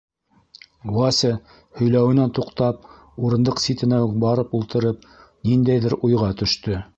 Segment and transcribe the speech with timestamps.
[0.93, 1.29] Вася,
[1.81, 2.87] һөйләүенән туҡтап,
[3.27, 5.07] урындыҡ ситенә үк барып ултырып,
[5.51, 6.81] ниндәйҙер уйға төштө.